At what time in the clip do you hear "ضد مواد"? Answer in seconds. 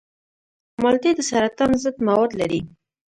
1.83-2.31